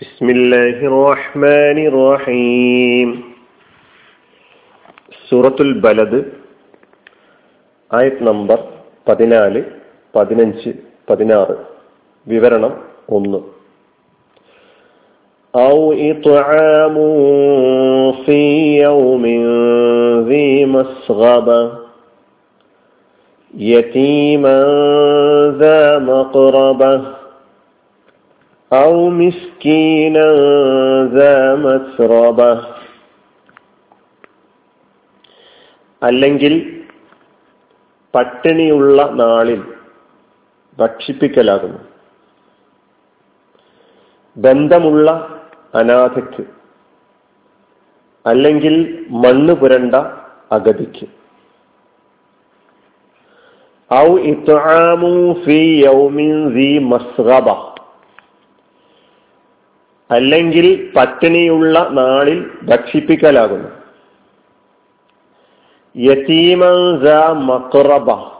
بسم 0.00 0.26
الله 0.30 0.76
الرحمن 0.90 1.78
الرحيم 1.90 3.08
സൂറത്തുൽ 5.28 5.70
ബലദ് 5.84 6.18
ആയത് 7.90 8.20
നമ്പർ 8.28 8.58
പതിനാല് 9.06 9.60
പതിനഞ്ച് 10.14 10.70
പതിനാറ് 11.08 11.56
വിവരണം 12.26 12.72
ഒന്ന് 13.16 13.40
أو 15.54 15.78
إطعام 16.12 16.96
في 18.24 18.40
يوم 18.78 19.24
ذي 20.28 20.48
مسغبة 20.66 21.60
يتيما 23.72 24.58
ذا 25.60 25.80
مقربة 26.00 26.92
أو 28.70 28.92
مسكينا 29.12 30.26
ذا 31.10 31.34
مسربة 31.56 32.52
അല്ലെങ്കിൽ 36.02 36.54
പട്ടിണിയുള്ള 38.14 38.98
നാളിൽ 39.20 39.60
ഭക്ഷിപ്പിക്കലാകുന്നു 40.78 41.80
ബന്ധമുള്ള 44.36 45.06
അനാഥയ്ക്ക് 45.74 46.44
അല്ലെങ്കിൽ 48.24 48.74
മണ്ണ് 49.24 49.52
പുരണ്ട 49.52 49.94
അഗതിക്ക് 50.52 51.06
ഔ 53.90 54.08
ഇത്ആമു 54.30 55.12
ഫീ 55.42 55.58
യൗമിൻ 55.82 56.32
സീ 56.54 56.68
മസ്ഗബ 56.86 57.48
അല്ലെങ്കിൽ 60.11 60.93
പട്ടിണിയുള്ള 60.95 61.87
നാളിൽ 61.91 62.51
ഭക്ഷിപ്പിക്കലാകുന്നു. 62.63 63.69
മക്റബ. 67.33 68.31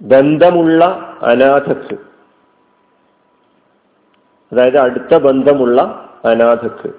ബന്ധമുള്ള 0.00 0.84
അനാഥക്ക്. 1.22 1.94
അതായത് 4.52 4.78
അടുത്ത 4.78 5.14
ബന്ധമുള്ള 5.16 5.80
അനാഥക്ക്. 6.24 6.90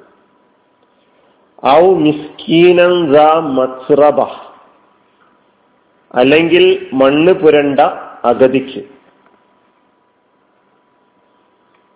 ഔ 1.68 1.94
മിസ്കീനൻ 1.94 3.12
മസ്റബ 3.40 4.20
അല്ലെങ്കിൽ 6.16 6.88
മണ്ണ് 6.94 7.34
പുരണ്ട 7.34 7.80
അഗതിക്ക്. 8.26 9.01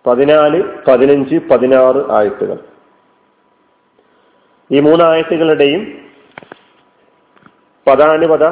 പതിനാല് 0.06 0.62
പതിനഞ്ച് 0.88 1.36
പതിനാറ് 1.36 2.10
ആയത്തുകൾ. 2.10 2.58
ഈ 4.72 4.80
മൂന്നായത്തുകളുടെയും 4.80 6.10
പദാനുപത 7.86 8.44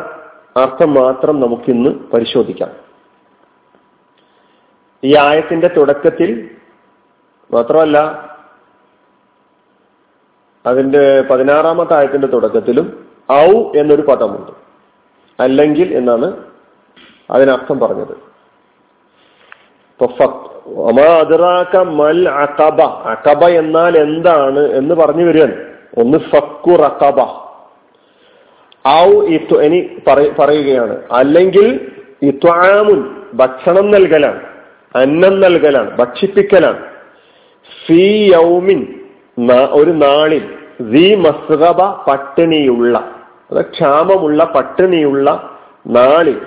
അർത്ഥം 0.59 0.95
മാത്രം 0.95 1.41
നമുക്കിന്ന് 1.41 1.91
പരിശോധിക്കാം. 1.91 2.71
ഈ 5.05 5.17
ആയത്തിന്റെ 5.17 5.69
തുടക്കത്തിൽ 5.69 6.57
മാത്രമല്ല 7.53 7.99
അതിന്റെ 10.67 11.21
പതിനാറാമത്തെ 11.21 11.95
ആയത്തിന്റെ 11.95 12.27
തുടക്കത്തിലും 12.27 13.09
ഔ 13.33 13.73
എന്നൊരു 13.77 14.03
പദമുണ്ട്. 14.03 14.51
അല്ലെങ്കിൽ 15.43 15.97
എന്നാണ് 15.97 16.45
അതിനർത്ഥം 17.31 17.79
പറഞ്ഞത്. 17.79 18.17
അക്കബ 22.29 22.83
അക്കബ 22.83 23.45
എന്നാൽ 23.45 23.99
എന്താണ് 23.99 24.59
എന്ന് 24.59 24.95
പറഞ്ഞു 24.95 25.25
വരികയാണ്. 25.25 25.53
ഒന്ന് 25.99 26.19
ഫക്കു 26.19 26.71
റക്കബ 26.71 27.21
ഔ 28.89 29.27
ഇനി 29.27 29.89
പറയുകയാണ്. 30.39 30.99
അല്ലെങ്കിൽ 31.13 31.91
ഇത്വാമുൻ 32.23 33.11
ഭക്ഷണം 33.35 33.91
നൽകലാണ്. 33.91 34.41
അന്നം 34.97 35.41
നൽകലാണ്. 35.41 35.97
ഭക്ഷിപ്പിക്കലാണ്. 35.97 36.83
ഫീ 37.87 38.33
യൗമിൻ 38.35 38.95
ഒരു 39.71 39.91
നാളിൽ. 39.91 40.55
വി 40.81 41.15
മസ്റബ 41.15 41.83
പട്ടിണിയുള്ള. 41.83 42.99
അത് 43.51 43.61
ക്ഷാമമുള്ള 43.61 44.45
പട്ടിണിയുള്ള 44.45 45.59
നാളിൽ. 45.87 46.41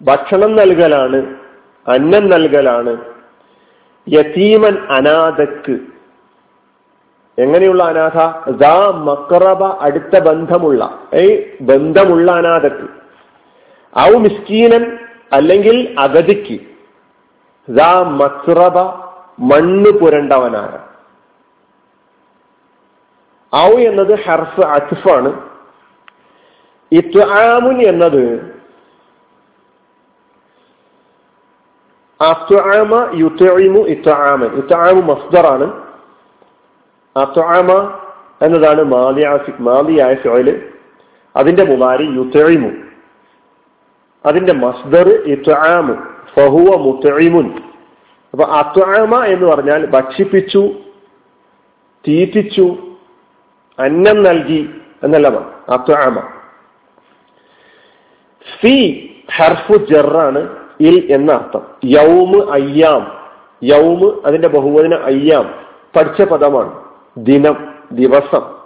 ഭക്ഷണം 0.00 0.56
നൽകലാണ്. 0.56 1.45
അന്നം 1.88 2.30
നൽകലാണ്. 2.30 2.96
യതീമൻ 4.08 4.86
അനാഥക്ക്. 4.90 5.78
എങ്ങനെയുള്ള 7.38 7.84
അനാഥ? 7.84 8.48
ദാ 8.50 8.90
മക്റബ 8.90 9.64
അടുത്ത 9.64 10.18
ബന്ധമുള്ള 10.18 11.02
ഏ 11.14 11.44
ബന്ധമുള്ള 11.60 12.32
അനാഥക്ക്. 12.32 12.88
ഔ 13.98 14.18
മിസ്കീനൻ 14.18 14.98
അല്ലെങ്കിൽ 15.32 15.96
അഗതിക്ക്. 15.98 16.60
ദാ 17.68 18.02
മക്റബ 18.02 18.78
മണ്ണ് 19.38 19.98
പുരണ്ടവനായ. 19.98 20.86
ഔ 23.56 23.78
എന്നത് 23.78 24.18
ഹർഫ് 24.18 24.60
അച്ഫാണ് 24.60 25.40
ഇത്ആമുൻ 26.92 27.82
എന്നത് 27.82 28.55
ഇത്ആമു 34.56 35.00
മസ്ദറാണ്. 35.00 35.72
എന്നതാണ് 38.42 38.82
മാലിയായ 39.58 40.14
ഫിഅൽ. 40.14 40.68
അതിന്റെ 41.36 41.64
മുമാരി 41.64 42.04
യുത്ഇമു. 42.04 42.70
അതിന്റെ 44.26 44.52
മസ്ദർ 44.52 45.08
ഇത്താമു 45.08 45.92
ഫഹുവ 46.34 46.76
മുത്ഇമുൻ. 46.76 47.58
അപ്പൊ 48.32 48.44
അത്വാമ 48.44 49.24
എന്ന് 49.24 49.46
പറഞ്ഞാൽ 49.46 49.86
ഭക്ഷിപ്പിച്ചു 49.86 50.68
തീറ്റിച്ചു 52.08 52.96
അന്നം 53.78 54.22
നൽകി 54.22 54.70
എന്നല്ല 55.02 55.28
അത്വാമ 55.68 56.20
ഫി 58.60 58.74
ഹർഫു 59.36 59.74
ജറാണ്. 59.74 60.55
ഇൽ 60.80 61.08
എന്ന 61.10 61.32
അർത്ഥം. 61.32 61.62
യൗമ് 61.84 62.50
അയ്യാം. 62.50 63.30
യൗമ് 63.62 64.26
അതിന്റെ 64.26 64.48
ബഹുവചന 64.48 64.94
അയ്യാം. 64.94 65.54
പഠിച്ച 65.96 66.22
പദമാണ്. 66.22 66.84
ദിനം 67.16 67.74
ദിവസം. 67.92 68.56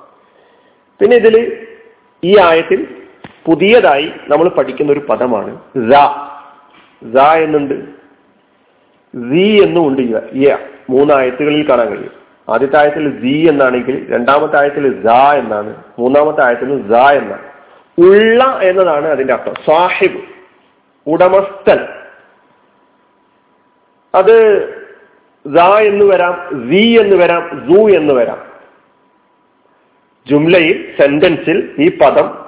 പിന്നെ 1.00 1.16
ഇതിൽ 1.16 1.66
ഈ 2.25 2.38
ആയത്തിൽ 2.38 2.97
പുതിയതായി 3.47 4.12
നമ്മൾ 4.28 4.48
പഠിക്കുന്ന 4.48 4.93
ഒരു 4.93 5.00
പദമാണ് 5.00 5.59
ഴ 7.16 7.22
എന്നുണ്ട്. 7.22 7.84
സി 9.16 9.62
എന്നും 9.66 9.88
ഉണ്ട് 9.88 10.03
യ 10.37 10.59
മൂന്നായത്തുകളിൽ 10.91 11.69
കാണാൻ 11.69 11.88
കഴിയും. 11.88 12.10
ആദ്യത്തെ 12.48 12.77
ആയത്തിൽ 12.77 13.21
സി 13.21 13.47
എന്നാണെങ്കിൽ 13.48 14.15
രണ്ടാമത്തെ 14.15 14.60
ആയത്തിൽ 14.60 15.09
ഴ 15.09 15.34
എന്നാണ്. 15.34 15.77
മൂന്നാമത്തെ 15.98 16.47
ആയത്തിൽ 16.47 16.94
ഴ 16.94 17.12
എന്നാണ്. 17.12 17.50
ഉള്ള 18.00 18.59
എന്നതാണ് 18.62 19.09
അതിന്റെ 19.09 19.34
അർത്ഥം. 19.34 19.54
സാഹിബ് 19.54 20.21
ഉടമസ്ഥൻ. 21.06 21.78
അത് 24.15 24.69
എന്ന് 25.81 26.04
വരാം 26.04 26.71
സി 26.71 26.98
എന്ന് 27.00 27.16
വരാം 27.16 27.66
സു 27.69 27.97
എന്ന് 27.97 28.15
വരാം. 28.15 28.50
ജുംലയിൽ 30.31 30.94
സെന്റൻസിൽ 31.00 31.75
ഈ 31.78 31.91
പദം 31.98 32.44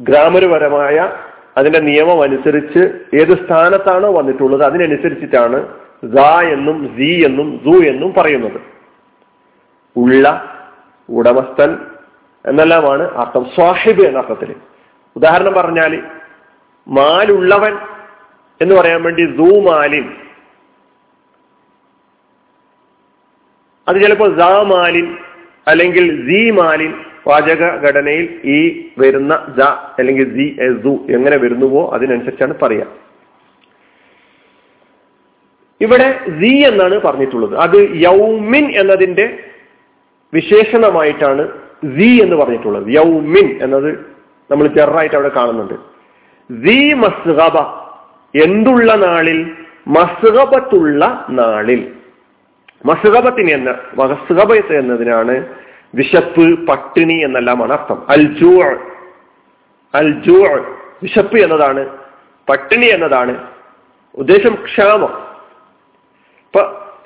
ഗ്രാമരപരമായ 0.00 1.12
അതിന്റെ 1.56 1.78
നിയമം 1.78 2.22
അനുസരിച്ച് 2.22 2.78
ഏത് 3.20 3.46
സ്ഥാനത്താണോ 3.46 4.12
വന്നിട്ടുള്ളത് 4.12 4.64
അതിനനുസരിച്ചിട്ടാണ് 4.64 5.68
സ 6.16 6.18
എന്നും 6.44 6.96
സി 6.96 7.24
എന്നും 7.26 7.60
സു 7.64 7.84
എന്നും 7.84 8.14
പറയുന്നത്. 8.14 8.60
ഉള്ള 9.96 10.56
ഉടമസ്ഥൻ 11.10 11.78
എന്നെല്ലാമാണ് 12.46 13.02
അർത്ഥം. 13.02 13.44
സ്വാഹിബ് 13.44 14.02
എന്ന 14.02 14.18
അർത്ഥത്തിൽ 14.18 14.54
ഉദാഹരണം 15.16 15.52
പറഞ്ഞാൽ 15.52 16.02
മാലുള്ളവൻ 16.88 17.99
എന്ന് 18.62 18.74
പറയാൻ 18.74 19.02
വേണ്ടി 19.02 19.36
സൂമാലിൻ 19.36 20.12
അത് 23.88 24.02
ചിലപ്പോൾ 24.02 24.38
ജാമാലിൻ 24.38 25.16
അല്ലെങ്കിൽ 25.66 26.30
ജീമാലിൻ 26.30 26.90
മാലിൻ 26.90 26.94
വാചക 27.26 27.76
ഘടനയിൽ 27.76 28.40
ഈ 28.44 28.88
വരുന്ന 28.98 29.54
ജ 29.58 29.60
അല്ലെങ്കിൽ 29.98 30.24
ജി 30.34 30.56
സു 30.82 31.06
എങ്ങനെ 31.10 31.36
വരുന്നുവോ 31.36 31.90
അതിനനുസരിച്ചാണ് 31.90 32.54
പറയാ. 32.58 32.84
ഇവിടെ 35.80 36.20
സി 36.40 36.64
എന്നാണ് 36.66 37.00
പറഞ്ഞിട്ടുള്ളത്. 37.00 37.56
അത് 37.56 37.90
യൗമിൻ 37.92 38.80
എന്നതിന്റെ 38.80 39.38
വിശേഷണമായിട്ടാണ് 40.34 41.48
സി 41.84 42.22
എന്ന് 42.22 42.36
പറഞ്ഞിട്ടുള്ളത്. 42.36 42.88
യൗമിൻ 42.88 43.62
എന്നത് 43.62 43.98
നമ്മൾ 44.50 44.66
ചെറായിട്ട് 44.66 45.14
അവിടെ 45.14 45.28
കാണുന്നുണ്ട്. 45.28 45.74
സി 46.66 46.94
മസ്ഗബ 46.94 47.79
എന്തുള്ള 48.34 48.94
നാളിൽ? 48.94 49.56
മസുഹബത്തുള്ള 49.88 51.26
നാളിൽ. 51.30 51.92
മസുഹബത്തിന് 52.86 53.50
എന്ന 53.50 53.70
മസുഹബത്ത് 53.94 54.78
എന്നതിനാണ് 54.78 55.46
വിശപ്പ് 55.94 56.66
പട്ടിണി 56.66 57.14
എന്നെല്ലാമാണ് 57.14 57.72
അർത്ഥം 57.72 58.10
അൽജൂ 58.10 58.62
അൽജൂ 59.94 60.46
വിശപ്പ് 61.02 61.38
എന്നതാണ് 61.38 61.86
പട്ടിണി 62.48 62.86
എന്നതാണ് 62.86 63.46
ഉദ്ദേശം 64.14 64.54
ക്ഷാമം. 64.54 65.26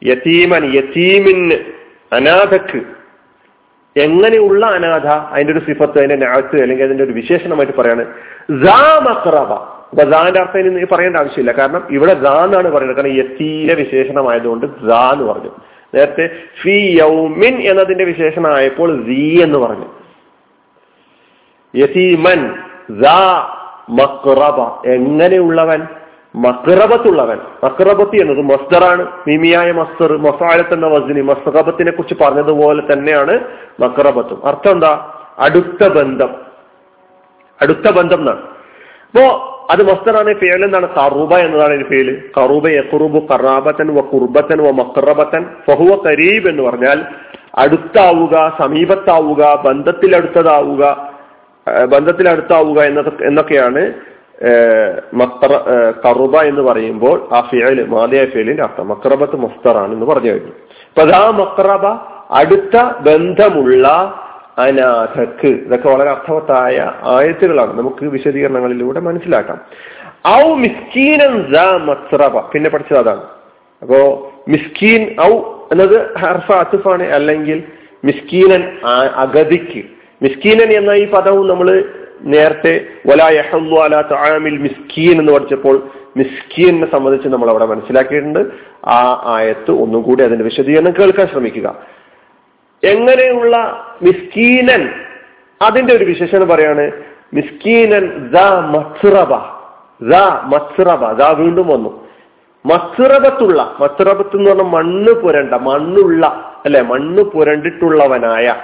യത്തീമൻ 0.05 0.65
യത്തീമിന് 0.75 1.55
അനാഥക്ക് 2.15 3.00
എങ്ങനെയുള്ള 3.97 4.67
അനാഥ 4.67 5.07
അതിന്റെ 5.07 5.53
ഒരു 5.53 5.61
സിഫത്ത് 5.61 5.99
അതിന്റെ 5.99 6.17
നാഴ്ച 6.17 6.61
അല്ലെങ്കിൽ 6.61 6.85
അതിന്റെ 6.85 7.05
ഒരു 7.05 7.13
വിശേഷണമായിട്ട് 7.13 7.73
പറയാണ്. 7.73 8.07
മക്റബ 9.09 9.53
അപ്പൊ 9.91 10.05
ജാന്റെ 10.05 10.41
അർത്ഥം 10.41 10.61
ഇനി 10.61 10.85
പറയേണ്ട 10.85 11.17
ആവശ്യമില്ല. 11.17 11.53
കാരണം 11.53 11.87
ഇവിടെ 11.91 12.15
ജാ 12.15 12.45
എന്നാണ് 12.45 12.71
പറയുന്നത്. 12.71 12.97
കാരണം 12.97 13.17
യത്തീരെ 13.17 13.75
വിശേഷണമായതുകൊണ്ട് 13.75 14.67
ജാ 14.67 15.11
എന്ന് 15.13 15.25
പറഞ്ഞു. 15.25 15.51
നേരത്തെ 15.95 16.31
ഫി 16.63 16.99
യൗമിൻ 17.01 17.61
എന്നതിന്റെ 17.61 18.05
വിശേഷണമായപ്പോൾ 18.05 19.07
സീ 19.07 19.43
എന്ന് 19.43 19.59
പറഞ്ഞു. 19.59 19.87
യസീമൻ 21.77 22.55
മഖറബ 23.91 24.83
എങ്ങനെയുള്ളവൻ? 24.87 25.87
മക്റബത്തുള്ളവൻ 26.35 27.39
മക്റബത്തി 27.65 28.17
എന്നത് 28.21 28.39
മസ്തറാണ് 28.39 29.07
മിമിയായ 29.29 29.73
മസ്തർ 29.73 30.17
മസാലത്ത് 30.17 30.75
എന്ന 30.75 30.87
വസ്നി 30.87 31.21
മസ്തബത്തിനെ 31.21 31.93
കുറിച്ച് 31.93 32.15
പറഞ്ഞതുപോലെ 32.25 32.83
തന്നെയാണ് 32.93 33.41
മക്റബത്തും 33.81 34.47
അർത്ഥം 34.47 34.71
എന്താ? 34.71 34.93
അടുത്ത 35.39 35.89
ബന്ധം. 35.89 36.31
അടുത്ത 37.63 37.91
ബന്ധം 37.91 38.19
എന്നാണ്. 38.19 38.43
അപ്പോ 39.11 39.25
അത് 39.71 39.83
മസ്തറാണ് 39.83 40.35
ഫേൽ 40.35 40.65
എന്താണ് 40.65 40.89
കറൂബ 40.95 41.35
എന്നതാണ് 41.35 41.75
ഇതിന് 41.75 41.89
ഫേൽ. 41.89 42.23
കറൂബ 42.39 42.69
യക്കുറുബു 42.69 43.27
കറാബത്തൻ 43.31 43.89
വ 43.95 44.01
കുർബത്തൻ 44.01 44.63
വ 44.63 44.71
മക്റബത്തൻ 44.71 45.43
ഫഹുവ 45.69 46.03
കരീബ് 46.07 46.49
എന്ന് 46.49 46.63
പറഞ്ഞാൽ 46.63 47.05
അടുത്താവുക 47.59 48.57
സമീപത്താവുക 48.59 49.63
ബന്ധത്തിൽ 49.67 50.17
അടുത്തതാവുക 50.17 51.11
ബന്ധത്തിൽ 51.85 52.29
അടുത്താവുക 52.29 52.81
എന്നൊക്കെയാണ് 53.27 53.93
മക്ര 55.15 55.53
കറുബ 56.07 56.37
എന്ന് 56.37 56.61
പറയുമ്പോൾ 56.61 57.29
ആ 57.33 57.41
ഫിയൽ 57.41 57.87
മാതിയായ 57.87 58.27
ഫിയലിന്റെ 58.27 58.63
അർത്ഥം 58.63 58.89
മക്രബത്ത് 58.89 59.37
മുസ്തറാണ് 59.37 59.93
എന്ന് 59.93 60.07
പറഞ്ഞു 60.07 60.31
കഴിഞ്ഞു. 60.31 60.51
അപ്പൊ 60.51 61.11
ആ 61.17 61.31
മക്രബ 61.31 61.87
അടുത്ത 62.31 62.83
ബന്ധമുള്ള 62.99 63.89
അനാഥക്ക്. 64.59 65.47
ഇതൊക്കെ 65.47 65.89
വളരെ 65.89 66.11
അർത്ഥവത്തായ 66.11 66.93
ആയത്തുകളാണ്. 67.03 67.79
നമുക്ക് 67.79 68.05
വിശദീകരണങ്ങളിലൂടെ 68.05 69.01
മനസ്സിലാക്കാം. 69.01 69.61
ഔ 70.29 70.55
മിസ്കീനൻ 70.55 71.53
മക്രബ. 71.85 72.39
പിന്നെ 72.39 72.71
പഠിച്ചത് 72.71 72.99
അതാണ്. 72.99 73.23
അപ്പോ 73.83 74.33
മിസ്കീൻ 74.49 75.17
ഔ 75.21 75.39
എന്നത് 75.73 76.19
ഹർഫ 76.19 76.53
അത്തുഫാണ്. 76.53 77.03
അല്ലെങ്കിൽ 77.03 77.65
മിസ്കീനൻ 78.05 78.79
അഗതിക്ക്. 79.17 79.85
മിസ്കീനൻ 80.23 80.73
എന്ന 80.73 80.91
ഈ 80.91 81.11
പദവും 81.11 81.49
നമ്മൾ 81.49 81.85
നേരത്തെ 82.21 82.87
വലായഹുഅലാമിൽ 83.07 84.59
മിസ്കീൻ 84.59 85.21
എന്ന് 85.21 85.33
പഠിച്ചപ്പോൾ 85.33 85.91
മിസ്കീനെ 86.17 86.91
സംബന്ധിച്ച് 86.93 87.29
നമ്മൾ 87.29 87.51
അവിടെ 87.51 87.67
മനസ്സിലാക്കിയിട്ടുണ്ട്. 87.67 88.39
ആ 88.87 89.23
ആയത്ത് 89.27 89.71
ഒന്നും 89.71 90.03
കൂടി 90.03 90.23
അതിന്റെ 90.25 90.45
വിശദീകരണം 90.45 90.95
കേൾക്കാൻ 90.99 91.27
ശ്രമിക്കുക. 91.27 91.79
എങ്ങനെയുള്ള 92.85 93.57
മിസ്കീനൻ? 94.03 94.91
അതിന്റെ 95.63 95.97
ഒരു 95.97 96.05
വിശേഷണം 96.05 96.49
പറയാണ് 96.49 96.93
മിസ്കീനൻ 97.35 98.31
വീണ്ടും 101.33 101.69
വന്നു. 101.69 102.09
മസ്റബത്തുള്ള 102.67 103.77
മസ്റബത്ത് 103.81 104.37
എന്ന് 104.37 104.51
പറഞ്ഞാൽ 104.51 104.67
മണ്ണ് 104.67 105.13
പുരണ്ട 105.13 105.55
മണ്ണുള്ള 105.55 106.27
അല്ലെ 106.65 106.83
മണ്ണ് 106.83 107.23
പുരണ്ടിട്ടുള്ളവനായ 107.23 108.55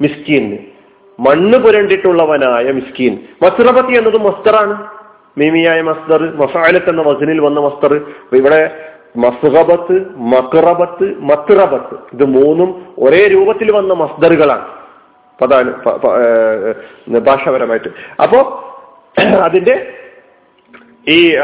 മിസ്കീന് 0.00 0.73
മണ്ണ് 1.20 1.58
പുരണ്ടിട്ടുള്ളവനായ 1.58 2.72
മിസ്കീൻ. 2.72 3.18
മസ്റബത്തി 3.42 3.98
എന്നത് 3.98 4.16
മസ്തറാണ്. 4.16 4.86
മീമിയായ 5.38 5.82
മസ്തർ 5.82 6.22
മസാലത്ത് 6.36 6.90
എന്ന 6.90 7.02
വസനിൽ 7.02 7.40
വന്ന 7.40 7.60
മസ്തർ. 7.60 7.94
ഇവിടെ 8.32 8.76
മസ്ഹബത്ത് 9.16 10.06
മക്റബത്ത് 10.16 11.04
മത്രബത്ത് 11.18 11.94
ഇത് 12.12 12.24
മൂന്നും 12.24 12.86
ഒരേ 12.98 13.28
രൂപത്തിൽ 13.28 13.72
വന്ന 13.72 13.92
മസ്ദറുകളാണ് 13.94 14.66
പദാന 15.40 17.18
ഭാഷാപരമായിട്ട്. 17.18 17.88
അപ്പോ 18.22 18.40
അതിന്റെ 19.42 19.92
ഈ 21.08 21.36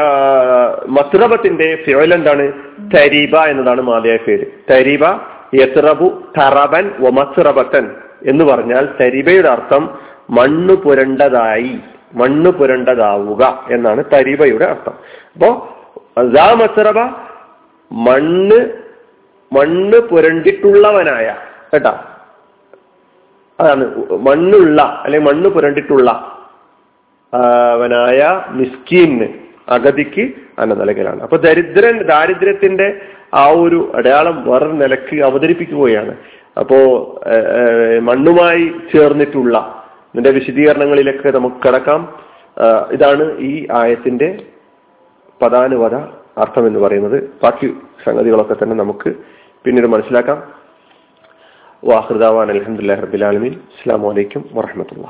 മസ്റബത്തിന്റെ 0.87 1.83
ഫിയോൽ 1.85 2.13
എന്താണ്? 2.13 2.53
തരീബ 2.97 3.35
എന്നതാണ് 3.35 3.81
മാതയായ 3.81 4.17
പേര്. 4.17 4.45
തരീബ 4.71 5.05
യത്റബു 5.53 6.23
തറബൻ 6.39 6.91
ഒ 7.07 7.09
മസ്റബത്തൻ 7.09 7.91
എന്ന് 8.27 8.43
പറഞ്ഞാൽ 8.43 8.85
തരിബയുടെ 9.01 9.49
അർത്ഥം 9.49 9.83
മണ്ണ് 10.29 10.73
പുരണ്ടതായി 10.73 11.79
മണ്ണ് 12.13 12.49
പുരണ്ടതാവുക 12.49 13.67
എന്നാണ് 13.71 14.03
തരിബയുടെ 14.13 14.65
അർത്ഥം. 14.65 14.95
അപ്പോ 15.33 15.49
മസറബ 16.53 16.99
മണ്ണ് 17.91 18.59
മണ്ണ് 19.51 19.97
പുരണ്ടിട്ടുള്ളവനായ 19.97 21.27
കേട്ടാ? 21.73 21.93
അതാണ് 23.59 23.83
മണ്ണുള്ള 24.19 24.81
അല്ലെങ്കിൽ 25.03 25.27
മണ്ണ് 25.27 25.49
പുരണ്ടിട്ടുള്ള 25.49 26.11
അവനായ 27.73 28.21
മിസ്കീന് 28.49 29.27
അഗതിക്ക് 29.69 30.23
അന്ന 30.59 30.73
അപ്പൊ 31.21 31.37
ദരിദ്രൻ 31.37 31.97
ദാരിദ്ര്യത്തിന്റെ 32.03 33.01
ആ 33.33 33.45
ഒരു 33.47 33.91
അടയാളം 33.95 34.51
വേറൊരു 34.51 34.73
നിലയ്ക്ക് 34.73 35.21
അവതരിപ്പിക്കുകയാണ്. 35.23 36.13
അപ്പോ 36.59 36.77
മണ്ണുമായി 37.99 38.63
ചേർന്നിട്ടുള്ള 38.93 39.57
ഇതിന്റെ 40.13 40.31
വിശദീകരണങ്ങളിലൊക്കെ 40.31 41.29
നമുക്ക് 41.37 41.55
കിടക്കാം. 41.55 42.01
ഇതാണ് 42.91 43.25
ഈ 43.39 43.67
ആയത്തിന്റെ 43.71 44.29
പദാനുപത 45.41 45.95
അർത്ഥം 46.37 46.67
എന്ന് 46.67 46.79
പറയുന്നത്. 46.79 47.17
ബാക്കി 47.43 47.67
സംഗതികളൊക്കെ 48.05 48.55
തന്നെ 48.63 48.75
നമുക്ക് 48.75 49.09
പിന്നീട് 49.63 49.87
മനസ്സിലാക്കാം. 49.87 50.39
വാഹൃദാവാൻ 51.83 52.47
അലഹമുല്ലാ 52.51 52.95
റബിലാലമീൻ 52.95 53.53
അസ്സാം 53.53 54.01
വലൈക്കും 54.01 54.49
വാഹമത്തുള്ള 54.53 55.07